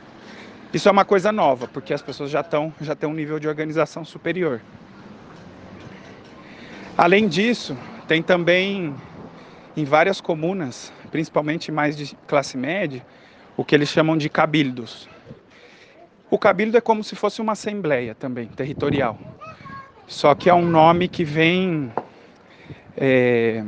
Isso 0.72 0.88
é 0.88 0.92
uma 0.92 1.06
coisa 1.06 1.32
nova, 1.32 1.68
porque 1.68 1.92
as 1.92 2.04
pessoas 2.04 2.30
já 2.30 2.42
estão 2.42 2.72
já 2.80 2.96
têm 2.96 3.10
um 3.10 3.16
nível 3.16 3.40
de 3.40 3.48
organização 3.48 4.06
superior. 4.06 4.62
Além 6.96 7.28
disso, 7.28 7.76
tem 8.08 8.24
também 8.24 8.96
em 9.76 9.84
várias 9.84 10.22
comunas, 10.22 10.92
principalmente 11.12 11.72
mais 11.72 11.96
de 11.96 12.16
classe 12.28 12.58
média, 12.58 13.06
o 13.56 13.64
que 13.64 13.76
eles 13.76 13.90
chamam 13.90 14.18
de 14.18 14.30
cabildos. 14.30 15.10
O 16.30 16.38
cabildo 16.38 16.78
é 16.78 16.82
como 16.82 17.04
se 17.04 17.16
fosse 17.16 17.42
uma 17.42 17.54
assembleia 17.54 18.16
também, 18.16 18.48
territorial. 18.48 19.18
Só 20.08 20.34
que 20.34 20.50
é 20.50 20.54
um 20.54 20.68
nome 20.68 21.08
que 21.08 21.24
vem 21.24 21.92
é, 22.96 23.64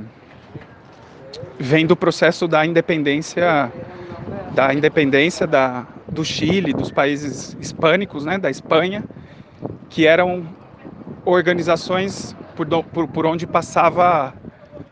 vem 1.60 1.86
do 1.86 1.96
processo 1.96 2.48
da 2.48 2.65
independência 2.65 3.72
da 4.53 4.74
independência 4.74 5.46
da, 5.46 5.86
do 6.08 6.25
Chile, 6.25 6.74
dos 6.74 6.91
países 6.91 7.55
hispânicos, 7.60 8.25
né, 8.25 8.38
da 8.38 8.50
Espanha, 8.50 9.05
que 9.89 10.08
eram 10.08 10.46
organizações 11.24 12.36
por, 12.65 12.83
por, 12.83 13.07
por 13.07 13.25
onde 13.25 13.47
passava 13.47 14.33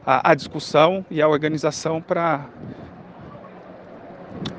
a, 0.05 0.31
a 0.31 0.35
discussão 0.35 1.05
e 1.11 1.21
a 1.21 1.27
organização 1.27 2.01
para 2.01 2.45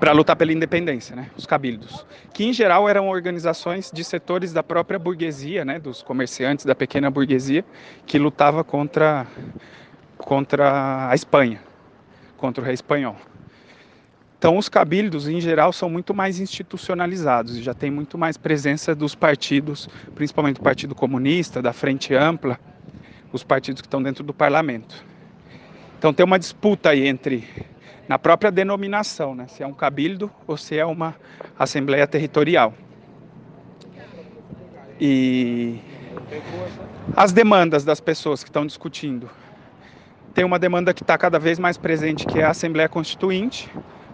para 0.00 0.12
lutar 0.12 0.36
pela 0.36 0.52
independência, 0.52 1.14
né? 1.14 1.30
Os 1.36 1.46
cabildos, 1.46 2.04
que 2.32 2.44
em 2.44 2.52
geral 2.52 2.88
eram 2.88 3.08
organizações 3.08 3.90
de 3.92 4.04
setores 4.04 4.52
da 4.52 4.62
própria 4.62 4.98
burguesia, 4.98 5.64
né? 5.64 5.78
Dos 5.78 6.02
comerciantes 6.02 6.64
da 6.64 6.74
pequena 6.74 7.10
burguesia 7.10 7.64
que 8.06 8.18
lutava 8.18 8.62
contra 8.62 9.26
contra 10.16 11.08
a 11.08 11.14
Espanha, 11.14 11.60
contra 12.36 12.62
o 12.62 12.64
rei 12.64 12.74
espanhol. 12.74 13.16
Então, 14.38 14.56
os 14.56 14.68
cabildos, 14.68 15.26
em 15.26 15.40
geral, 15.40 15.72
são 15.72 15.90
muito 15.90 16.14
mais 16.14 16.38
institucionalizados 16.38 17.56
e 17.56 17.62
já 17.62 17.74
tem 17.74 17.90
muito 17.90 18.16
mais 18.16 18.36
presença 18.36 18.94
dos 18.94 19.12
partidos, 19.12 19.88
principalmente 20.14 20.58
do 20.58 20.62
Partido 20.62 20.94
Comunista, 20.94 21.60
da 21.60 21.72
Frente 21.72 22.14
Ampla, 22.14 22.56
os 23.32 23.42
partidos 23.42 23.82
que 23.82 23.88
estão 23.88 24.00
dentro 24.00 24.22
do 24.22 24.32
parlamento. 24.32 25.04
Então, 25.98 26.14
tem 26.14 26.24
uma 26.24 26.38
disputa 26.38 26.90
aí 26.90 27.08
entre, 27.08 27.48
na 28.06 28.16
própria 28.16 28.52
denominação, 28.52 29.34
né, 29.34 29.48
se 29.48 29.64
é 29.64 29.66
um 29.66 29.74
cabildo 29.74 30.30
ou 30.46 30.56
se 30.56 30.78
é 30.78 30.86
uma 30.86 31.16
assembleia 31.58 32.06
territorial. 32.06 32.72
E 35.00 35.80
as 37.16 37.32
demandas 37.32 37.84
das 37.84 38.00
pessoas 38.00 38.44
que 38.44 38.50
estão 38.50 38.64
discutindo. 38.64 39.28
Tem 40.32 40.44
uma 40.44 40.60
demanda 40.60 40.94
que 40.94 41.02
está 41.02 41.18
cada 41.18 41.40
vez 41.40 41.58
mais 41.58 41.76
presente, 41.76 42.24
que 42.24 42.38
é 42.38 42.44
a 42.44 42.50
Assembleia 42.50 42.88
Constituinte, 42.88 43.68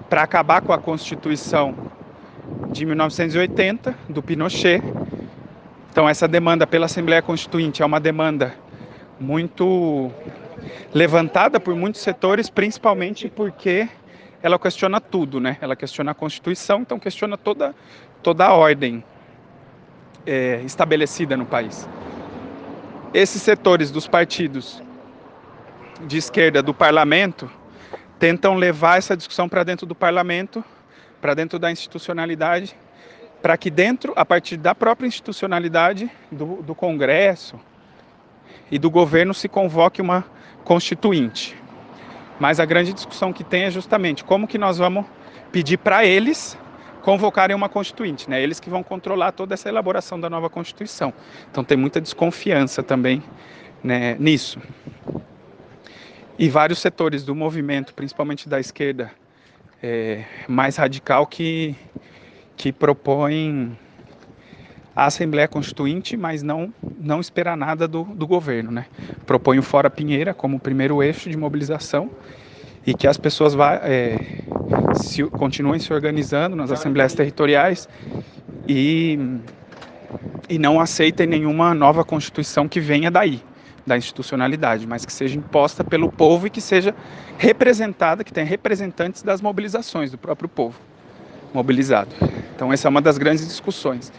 para 0.09 0.23
acabar 0.23 0.61
com 0.61 0.73
a 0.73 0.79
Constituição 0.79 1.75
de 2.73 2.85
1980 2.87 3.95
do 4.09 4.23
Pinochet. 4.23 4.83
Então 5.91 6.09
essa 6.09 6.27
demanda 6.27 6.67
pela 6.67 6.87
Assembleia 6.87 7.23
Constituinte 7.23 7.83
é 7.83 7.87
uma 7.87 8.01
demanda 8.01 8.55
muito 9.19 10.11
levantada 10.93 11.61
por 11.61 11.75
muitos 11.75 12.01
setores, 12.01 12.51
principalmente 12.51 13.29
porque 13.29 13.89
ela 14.43 14.59
questiona 14.59 15.01
tudo, 15.01 15.41
né? 15.41 15.57
Ela 15.61 15.75
questiona 15.77 16.11
a 16.11 16.15
Constituição, 16.15 16.81
então 16.81 16.99
questiona 16.99 17.37
toda 17.37 17.75
toda 18.23 18.47
a 18.47 18.55
ordem 18.55 19.05
é, 20.27 20.63
estabelecida 20.65 21.37
no 21.37 21.45
país. 21.45 21.89
Esses 23.13 23.43
setores 23.43 23.91
dos 23.91 24.09
partidos 24.09 24.83
de 26.07 26.19
esquerda 26.19 26.63
do 26.63 26.75
parlamento 26.75 27.51
tentam 28.19 28.55
levar 28.55 28.99
essa 28.99 29.17
discussão 29.17 29.49
para 29.49 29.65
dentro 29.65 29.87
do 29.87 29.95
parlamento, 29.95 30.65
para 31.21 31.35
dentro 31.35 31.59
da 31.59 31.71
institucionalidade, 31.71 32.77
para 33.43 33.57
que 33.57 33.71
dentro, 33.71 34.13
a 34.17 34.25
partir 34.25 34.57
da 34.57 34.75
própria 34.75 35.07
institucionalidade 35.07 36.11
do, 36.31 36.63
do 36.63 36.75
Congresso 36.75 37.61
e 38.71 38.79
do 38.79 38.91
governo, 38.91 39.35
se 39.35 39.49
convoque 39.49 40.01
uma 40.01 40.25
constituinte. 40.65 41.57
Mas 42.39 42.59
a 42.59 42.65
grande 42.65 42.93
discussão 42.93 43.33
que 43.33 43.45
tem 43.45 43.65
é 43.65 43.71
justamente 43.71 44.25
como 44.25 44.49
que 44.49 44.59
nós 44.59 44.79
vamos 44.79 45.05
pedir 45.53 45.77
para 45.77 46.05
eles 46.05 46.59
convocarem 47.03 47.55
uma 47.55 47.69
constituinte, 47.69 48.31
né? 48.31 48.43
Eles 48.43 48.59
que 48.59 48.71
vão 48.71 48.83
controlar 48.83 49.33
toda 49.33 49.53
essa 49.53 49.69
elaboração 49.69 50.19
da 50.19 50.31
nova 50.31 50.49
constituição. 50.49 51.13
Então 51.51 51.63
tem 51.63 51.77
muita 51.77 52.01
desconfiança 52.01 52.83
também 52.83 53.23
né, 53.83 54.17
nisso 54.19 54.59
e 56.39 56.49
vários 56.49 56.79
setores 56.79 57.25
do 57.25 57.35
movimento, 57.35 57.95
principalmente 57.95 58.49
da 58.49 58.59
esquerda 58.59 59.11
é, 59.83 60.25
mais 60.49 60.77
radical, 60.77 61.27
que, 61.27 61.77
que 62.57 62.73
propõem 62.73 63.79
a 64.95 65.07
Assembleia 65.07 65.47
Constituinte, 65.47 66.17
mas 66.17 66.43
não, 66.43 66.73
não 66.99 67.21
esperar 67.21 67.57
nada 67.57 67.87
do, 67.87 68.05
do 68.05 68.27
governo. 68.27 68.71
Né? 68.71 68.87
Propõe 69.27 69.59
o 69.59 69.63
Fora 69.63 69.91
Pinheira 69.91 70.35
como 70.35 70.59
primeiro 70.59 71.03
eixo 71.03 71.31
de 71.31 71.37
mobilização 71.37 72.11
e 72.87 72.95
que 72.95 73.07
as 73.07 73.17
pessoas 73.17 73.55
vá, 73.55 73.75
é, 73.83 74.19
se, 74.95 75.23
continuem 75.25 75.81
se 75.81 75.93
organizando 75.93 76.55
nas 76.55 76.71
assembleias 76.71 77.15
territoriais 77.15 77.89
e, 78.69 79.19
e 80.49 80.59
não 80.59 80.79
aceitem 80.79 81.27
nenhuma 81.27 81.75
nova 81.75 82.05
Constituição 82.05 82.69
que 82.69 82.81
venha 82.81 83.11
daí 83.11 83.41
da 83.87 83.97
institucionalidade, 83.97 84.87
mas 84.87 85.05
que 85.05 85.13
seja 85.13 85.37
imposta 85.37 85.85
pelo 85.85 86.11
povo 86.11 86.47
e 86.47 86.51
que 86.51 86.61
seja 86.61 86.95
representada, 87.37 88.25
que 88.25 88.33
tenha 88.33 88.47
representantes 88.47 89.23
das 89.23 89.41
mobilizações 89.41 90.11
do 90.11 90.19
próprio 90.19 90.49
povo 90.49 90.79
mobilizado. 91.53 92.11
Então 92.55 92.73
essa 92.73 92.89
é 92.89 92.91
uma 92.91 93.01
das 93.01 93.19
grandes 93.19 93.47
discussões. 93.47 94.13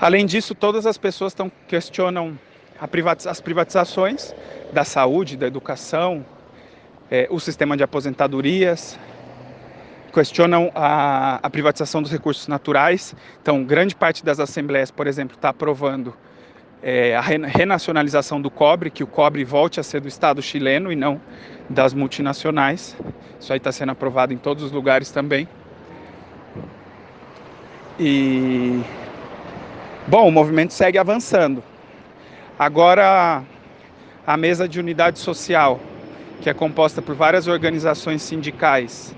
Além 0.00 0.26
disso, 0.26 0.54
todas 0.54 0.86
as 0.86 0.96
pessoas 0.96 1.32
estão 1.32 1.50
questionam 1.66 2.38
as 2.80 3.40
privatizações 3.40 4.34
da 4.72 4.84
saúde, 4.84 5.36
da 5.36 5.46
educação, 5.46 6.24
é, 7.10 7.26
o 7.30 7.40
sistema 7.40 7.76
de 7.76 7.82
aposentadorias, 7.82 8.98
questionam 10.12 10.70
a, 10.74 11.38
a, 11.42 11.50
privatização 11.50 12.02
dos 12.02 12.10
recursos 12.10 12.46
naturais. 12.48 13.14
Então, 13.42 13.64
grande 13.64 13.94
parte 13.94 14.24
das 14.24 14.40
assembleias, 14.40 14.90
por 14.90 15.06
exemplo, 15.06 15.36
está 15.36 15.50
aprovando 15.50 16.14
é, 16.82 17.16
a 17.16 17.20
renacionalização 17.20 18.40
do 18.40 18.50
cobre, 18.50 18.90
que 18.90 19.02
o 19.02 19.06
cobre 19.06 19.44
volte 19.44 19.80
a 19.80 19.82
ser 19.82 20.00
do 20.00 20.08
Estado 20.08 20.40
chileno 20.40 20.92
e 20.92 20.96
não 20.96 21.20
das 21.68 21.92
multinacionais. 21.92 22.96
Isso 23.40 23.52
aí 23.52 23.58
está 23.58 23.72
sendo 23.72 23.92
aprovado 23.92 24.32
em 24.32 24.38
todos 24.38 24.62
os 24.62 24.72
lugares 24.72 25.10
também. 25.10 25.48
E 27.98 28.80
bom, 30.06 30.28
o 30.28 30.32
movimento 30.32 30.72
segue 30.72 30.98
avançando. 30.98 31.62
Agora 32.58 33.42
a 34.26 34.36
mesa 34.36 34.68
de 34.68 34.78
unidade 34.78 35.18
social, 35.18 35.80
que 36.40 36.48
é 36.48 36.54
composta 36.54 37.02
por 37.02 37.14
várias 37.14 37.48
organizações 37.48 38.22
sindicais 38.22 39.14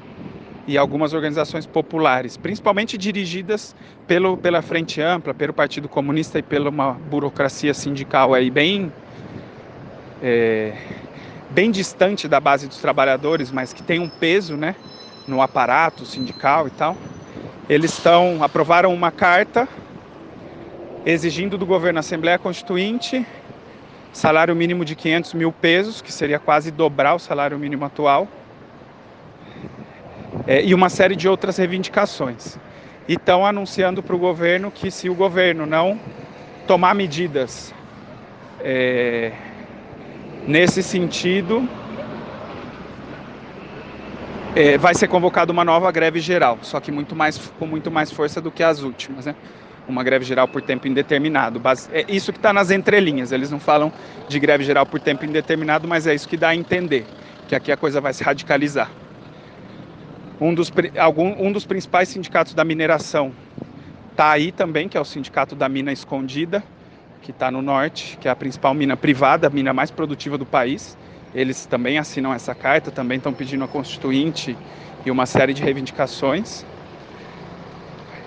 e 0.71 0.79
algumas 0.79 1.13
organizações 1.13 1.67
populares, 1.67 2.37
principalmente 2.37 2.97
dirigidas 2.97 3.75
pelo, 4.07 4.37
pela 4.37 4.63
Frente 4.63 5.01
Ampla, 5.01 5.35
pelo 5.35 5.53
Partido 5.53 5.89
Comunista 5.89 6.39
e 6.39 6.43
pela 6.45 6.71
uma 6.71 6.93
burocracia 6.93 7.75
sindical 7.75 8.33
aí 8.33 8.53
bem 8.53 8.93
é, 10.23 10.73
bem 11.51 11.73
distante 11.73 12.29
da 12.29 12.39
base 12.39 12.69
dos 12.69 12.79
trabalhadores, 12.79 13.51
mas 13.51 13.73
que 13.73 13.83
tem 13.83 13.99
um 13.99 14.09
peso, 14.09 14.57
né, 14.57 14.77
no 15.27 15.43
aparato 15.43 16.07
sindical 16.07 16.69
e 16.69 16.71
tal. 16.71 16.97
Eles 17.69 17.93
estão 17.93 18.41
aprovaram 18.41 18.95
uma 18.95 19.11
carta 19.11 19.69
exigindo 21.05 21.59
do 21.59 21.67
governo 21.67 21.99
Assembleia 21.99 22.39
Constituinte 22.39 23.27
salário 24.13 24.55
mínimo 24.55 24.85
de 24.85 24.95
500 24.95 25.35
mil 25.35 25.51
pesos, 25.51 26.01
que 26.01 26.13
seria 26.13 26.39
quase 26.39 26.71
dobrar 26.71 27.15
o 27.15 27.19
salário 27.19 27.59
mínimo 27.59 27.85
atual, 27.85 28.29
é, 30.51 30.65
e 30.65 30.75
uma 30.75 30.89
série 30.89 31.15
de 31.15 31.29
outras 31.29 31.59
reivindicações. 31.59 32.59
E 33.07 33.13
estão 33.13 33.47
anunciando 33.47 34.03
para 34.03 34.17
o 34.17 34.19
governo 34.19 34.69
que 34.69 34.91
se 34.91 35.09
o 35.09 35.15
governo 35.15 35.65
não 35.65 35.97
tomar 36.67 36.93
medidas 36.93 37.73
é, 38.59 39.31
nesse 40.49 40.83
sentido, 40.83 41.69
é, 44.57 44.77
vai 44.77 44.93
ser 44.93 45.07
convocada 45.07 45.53
uma 45.53 45.65
nova 45.65 45.89
greve 45.93 46.19
geral, 46.19 46.59
só 46.63 46.81
que 46.81 46.91
muito 46.91 47.15
mais, 47.15 47.39
com 47.57 47.67
muito 47.67 47.89
mais 47.89 48.11
força 48.11 48.41
do 48.41 48.51
que 48.51 48.65
as 48.65 48.83
últimas. 48.83 49.27
Né? 49.27 49.37
Uma 49.87 50.03
greve 50.03 50.25
geral 50.25 50.49
por 50.49 50.63
tempo 50.63 50.89
indeterminado. 50.89 51.63
É 51.93 52.05
isso 52.09 52.33
que 52.33 52.39
está 52.39 52.53
nas 52.53 52.73
entrelinhas. 52.73 53.31
Eles 53.31 53.53
não 53.53 53.61
falam 53.61 53.93
de 54.29 54.41
greve 54.41 54.65
geral 54.65 54.85
por 54.85 54.99
tempo 54.99 55.25
indeterminado, 55.25 55.87
mas 55.87 56.09
é 56.09 56.15
isso 56.15 56.29
que 56.29 56.37
dá 56.37 56.49
a 56.49 56.57
entender, 56.57 57.07
que 57.47 57.55
aqui 57.55 57.71
a 57.71 57.77
coisa 57.77 58.01
vai 58.01 58.13
se 58.13 58.25
radicalizar. 58.25 58.91
Um 60.41 60.55
dos, 60.55 60.73
algum, 60.99 61.35
um 61.39 61.53
dos 61.53 61.67
principais 61.67 62.09
sindicatos 62.09 62.55
da 62.55 62.65
mineração 62.65 63.31
está 64.11 64.31
aí 64.31 64.51
também, 64.51 64.89
que 64.89 64.97
é 64.97 65.01
o 65.01 65.05
Sindicato 65.05 65.55
da 65.55 65.69
Mina 65.69 65.93
Escondida, 65.93 66.65
que 67.21 67.31
está 67.31 67.51
no 67.51 67.61
norte, 67.61 68.17
que 68.19 68.27
é 68.27 68.31
a 68.31 68.37
principal 68.37 68.73
mina 68.73 68.97
privada, 68.97 69.49
a 69.49 69.51
mina 69.51 69.75
mais 69.75 69.91
produtiva 69.91 70.39
do 70.39 70.47
país. 70.47 70.97
Eles 71.35 71.67
também 71.67 71.99
assinam 71.99 72.33
essa 72.33 72.55
carta, 72.55 72.91
também 72.91 73.19
estão 73.19 73.35
pedindo 73.35 73.63
a 73.65 73.69
constituinte 73.69 74.57
e 75.05 75.11
uma 75.11 75.27
série 75.27 75.53
de 75.53 75.63
reivindicações. 75.63 76.65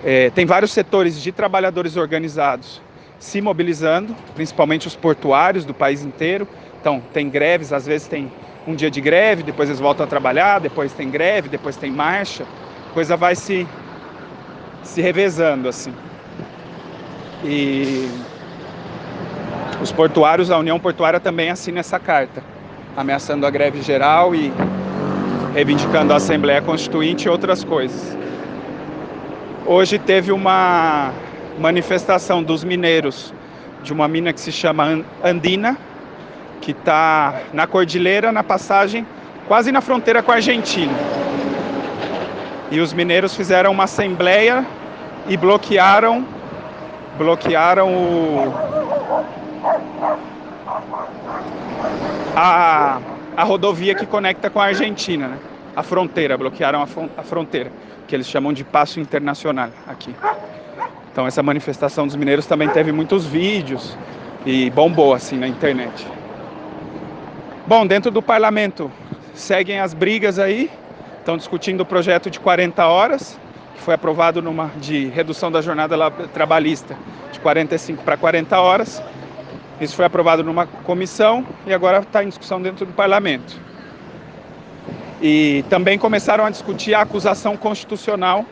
É, 0.04 0.30
tem 0.30 0.46
vários 0.46 0.70
setores 0.70 1.20
de 1.20 1.32
trabalhadores 1.32 1.96
organizados 1.96 2.80
se 3.18 3.40
mobilizando, 3.40 4.14
principalmente 4.34 4.86
os 4.86 4.94
portuários 4.94 5.64
do 5.64 5.74
país 5.74 6.04
inteiro. 6.04 6.46
Então, 6.80 7.02
tem 7.12 7.28
greves, 7.28 7.72
às 7.72 7.86
vezes 7.86 8.06
tem 8.06 8.30
um 8.66 8.74
dia 8.74 8.90
de 8.90 9.00
greve, 9.00 9.42
depois 9.42 9.68
eles 9.68 9.80
voltam 9.80 10.04
a 10.04 10.08
trabalhar, 10.08 10.58
depois 10.58 10.92
tem 10.92 11.10
greve, 11.10 11.48
depois 11.48 11.76
tem 11.76 11.90
marcha, 11.90 12.44
coisa 12.92 13.16
vai 13.16 13.34
se, 13.34 13.66
se 14.82 15.00
revezando 15.00 15.68
assim. 15.68 15.92
E 17.44 18.08
os 19.82 19.92
portuários, 19.92 20.50
a 20.50 20.58
União 20.58 20.80
Portuária 20.80 21.20
também 21.20 21.50
assina 21.50 21.80
essa 21.80 21.98
carta, 21.98 22.42
ameaçando 22.96 23.46
a 23.46 23.50
greve 23.50 23.82
geral 23.82 24.34
e 24.34 24.50
reivindicando 25.52 26.12
a 26.12 26.16
Assembleia 26.16 26.62
Constituinte 26.62 27.26
e 27.26 27.28
outras 27.28 27.62
coisas. 27.62 28.16
Hoje 29.66 29.98
teve 29.98 30.32
uma 30.32 31.12
manifestação 31.58 32.42
dos 32.42 32.64
mineiros 32.64 33.32
de 33.82 33.92
uma 33.92 34.08
mina 34.08 34.32
que 34.32 34.40
se 34.40 34.50
chama 34.50 35.04
Andina, 35.22 35.76
que 36.64 36.70
está 36.70 37.42
na 37.52 37.66
cordilheira, 37.66 38.32
na 38.32 38.42
passagem, 38.42 39.06
quase 39.46 39.70
na 39.70 39.82
fronteira 39.82 40.22
com 40.22 40.32
a 40.32 40.36
Argentina. 40.36 40.94
E 42.70 42.80
os 42.80 42.94
mineiros 42.94 43.36
fizeram 43.36 43.70
uma 43.70 43.84
assembleia 43.84 44.64
e 45.28 45.36
bloquearam 45.36 46.26
bloquearam 47.18 47.94
o 47.94 48.54
a, 52.34 52.98
a 53.36 53.44
rodovia 53.44 53.94
que 53.94 54.06
conecta 54.06 54.48
com 54.48 54.58
a 54.58 54.64
Argentina, 54.64 55.28
né? 55.28 55.38
a 55.76 55.82
fronteira, 55.82 56.36
bloquearam 56.36 56.80
a, 56.80 56.88
a 57.20 57.22
fronteira, 57.22 57.70
que 58.08 58.16
eles 58.16 58.26
chamam 58.26 58.52
de 58.54 58.64
passo 58.64 58.98
internacional 58.98 59.68
aqui. 59.86 60.14
Então 61.12 61.26
essa 61.26 61.42
manifestação 61.42 62.06
dos 62.06 62.16
mineiros 62.16 62.46
também 62.46 62.68
teve 62.70 62.90
muitos 62.90 63.26
vídeos 63.26 63.96
e 64.46 64.70
bombou 64.70 65.12
assim 65.14 65.36
na 65.36 65.46
internet. 65.46 66.06
Bom, 67.66 67.86
dentro 67.86 68.10
do 68.10 68.20
parlamento 68.20 68.92
seguem 69.32 69.80
as 69.80 69.94
brigas 69.94 70.38
aí, 70.38 70.70
estão 71.18 71.34
discutindo 71.34 71.80
o 71.80 71.86
projeto 71.86 72.28
de 72.28 72.38
40 72.38 72.86
horas, 72.86 73.40
que 73.74 73.80
foi 73.80 73.94
aprovado 73.94 74.42
numa 74.42 74.70
de 74.76 75.06
redução 75.06 75.50
da 75.50 75.62
jornada 75.62 75.96
trabalhista 76.34 76.94
de 77.32 77.40
45 77.40 78.02
para 78.02 78.18
40 78.18 78.60
horas. 78.60 79.02
Isso 79.80 79.96
foi 79.96 80.04
aprovado 80.04 80.44
numa 80.44 80.66
comissão 80.66 81.42
e 81.66 81.72
agora 81.72 82.00
está 82.00 82.22
em 82.22 82.28
discussão 82.28 82.60
dentro 82.60 82.84
do 82.84 82.92
parlamento. 82.92 83.58
E 85.22 85.64
também 85.70 85.98
começaram 85.98 86.44
a 86.44 86.50
discutir 86.50 86.92
a 86.92 87.00
acusação 87.00 87.56
constitucional 87.56 88.44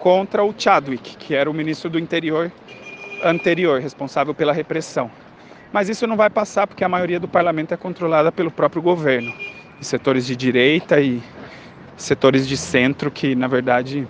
contra 0.00 0.42
o 0.42 0.52
Chadwick, 0.58 1.16
que 1.16 1.36
era 1.36 1.48
o 1.48 1.54
ministro 1.54 1.88
do 1.88 2.00
interior 2.00 2.50
anterior, 3.22 3.80
responsável 3.80 4.34
pela 4.34 4.52
repressão. 4.52 5.08
Mas 5.72 5.88
isso 5.88 6.06
não 6.06 6.16
vai 6.16 6.30
passar 6.30 6.66
porque 6.66 6.84
a 6.84 6.88
maioria 6.88 7.20
do 7.20 7.28
parlamento 7.28 7.74
é 7.74 7.76
controlada 7.76 8.30
pelo 8.30 8.50
próprio 8.50 8.80
governo. 8.80 9.32
Setores 9.80 10.26
de 10.26 10.34
direita 10.36 11.00
e 11.00 11.22
setores 11.96 12.46
de 12.46 12.56
centro 12.56 13.10
que, 13.10 13.34
na 13.34 13.46
verdade, 13.46 14.06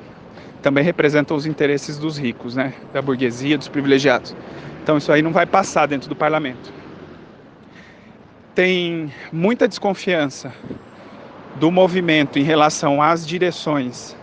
também 0.63 0.83
representam 0.83 1.37
os 1.37 1.47
interesses 1.47 1.99
dos 1.99 2.19
ricos, 2.19 2.57
né? 2.57 2.73
da 2.93 3.01
burguesia, 3.01 3.57
dos 3.57 3.69
privilegiados. 3.69 4.35
Então 4.83 4.99
isso 4.99 5.11
aí 5.13 5.23
não 5.23 5.33
vai 5.33 5.47
passar 5.47 5.87
dentro 5.87 6.09
do 6.09 6.17
parlamento. 6.17 6.73
Tem 8.55 9.13
muita 9.33 9.69
desconfiança 9.69 10.53
do 11.57 11.71
movimento 11.71 12.39
em 12.39 12.43
relação 12.43 13.03
às 13.03 13.27
direções 13.27 14.17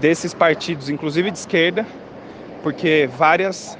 desses 0.00 0.34
partidos, 0.34 0.88
inclusive 0.88 1.30
de 1.30 1.38
esquerda, 1.38 1.86
porque 2.62 3.08
várias 3.16 3.78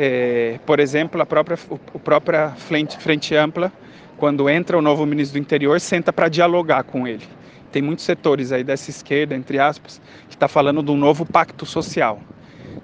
é, 0.00 0.60
por 0.64 0.78
exemplo, 0.78 1.20
a 1.20 1.26
própria, 1.26 1.58
a 1.92 1.98
própria 1.98 2.50
frente, 2.50 2.96
frente 2.98 3.34
Ampla, 3.34 3.72
quando 4.16 4.48
entra 4.48 4.78
o 4.78 4.80
novo 4.80 5.04
ministro 5.04 5.40
do 5.40 5.42
Interior, 5.42 5.80
senta 5.80 6.12
para 6.12 6.28
dialogar 6.28 6.84
com 6.84 7.04
ele. 7.04 7.26
Tem 7.72 7.82
muitos 7.82 8.04
setores 8.04 8.52
aí 8.52 8.62
dessa 8.62 8.90
esquerda, 8.90 9.34
entre 9.34 9.58
aspas, 9.58 10.00
que 10.28 10.36
está 10.36 10.46
falando 10.46 10.84
de 10.84 10.90
um 10.92 10.96
novo 10.96 11.26
pacto 11.26 11.66
social. 11.66 12.20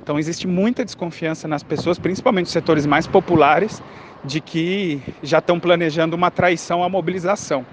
Então 0.02 0.18
existe 0.18 0.48
muita 0.48 0.84
desconfiança 0.84 1.46
nas 1.46 1.62
pessoas, 1.62 2.00
principalmente 2.00 2.46
os 2.46 2.52
setores 2.52 2.84
mais 2.84 3.06
populares, 3.06 3.80
de 4.24 4.40
que 4.40 5.00
já 5.22 5.38
estão 5.38 5.60
planejando 5.60 6.16
uma 6.16 6.32
traição 6.32 6.82
à 6.82 6.88
mobilização. 6.88 7.64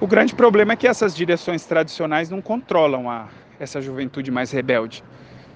O 0.00 0.06
grande 0.06 0.34
problema 0.34 0.72
é 0.72 0.76
que 0.76 0.88
essas 0.88 1.14
direções 1.14 1.66
tradicionais 1.66 2.30
não 2.30 2.40
controlam 2.40 3.10
a, 3.10 3.28
essa 3.60 3.78
juventude 3.82 4.30
mais 4.30 4.50
rebelde. 4.50 5.04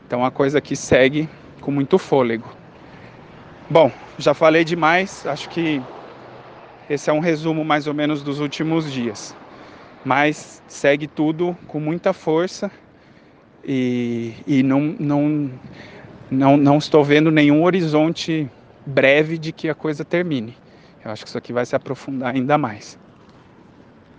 Então 0.07 0.23
a 0.23 0.31
coisa 0.31 0.61
que 0.61 0.77
segue 0.77 1.27
com 1.63 1.71
muito 1.71 1.99
fôlego. 1.99 2.66
Bom, 3.69 3.91
já 4.17 4.33
falei 4.33 4.63
demais, 4.63 5.27
acho 5.27 5.49
que 5.49 5.83
esse 6.89 7.11
é 7.11 7.13
um 7.13 7.19
resumo 7.19 7.65
mais 7.65 7.89
ou 7.89 7.95
menos 7.95 8.23
dos 8.23 8.39
últimos 8.39 8.91
dias. 8.93 9.35
Mas 10.05 10.63
segue 10.69 11.09
tudo 11.09 11.57
com 11.67 11.81
muita 11.81 12.13
força 12.13 12.71
e, 13.65 14.35
e 14.47 14.63
não, 14.63 14.95
não, 15.01 15.51
não, 16.31 16.57
não 16.57 16.79
estou 16.79 17.03
vendo 17.03 17.29
nenhum 17.33 17.65
horizonte 17.65 18.49
breve 18.87 19.37
de 19.37 19.51
que 19.51 19.69
a 19.69 19.75
coisa 19.75 20.05
termine. 20.05 20.55
Eu 21.05 21.11
acho 21.11 21.25
que 21.25 21.29
isso 21.29 21.39
aqui 21.39 21.53
vai 21.53 21.67
se 21.67 21.75
aprofundar 21.75 22.35
ainda 22.37 22.57
mais. 22.57 22.97